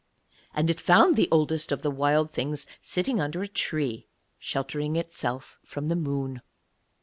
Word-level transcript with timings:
And 0.55 0.71
it 0.71 0.79
found 0.79 1.15
the 1.15 1.27
Oldest 1.29 1.71
of 1.71 1.85
Wild 1.85 2.31
Things 2.31 2.65
sitting 2.81 3.21
under 3.21 3.43
a 3.43 3.47
tree, 3.47 4.07
sheltering 4.39 4.95
itself 4.95 5.59
from 5.63 5.89
the 5.89 5.95
moon. 5.95 6.41